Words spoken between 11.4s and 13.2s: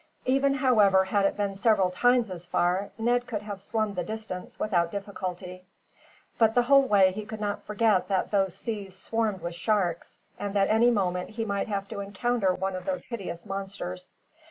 might have to encounter one of those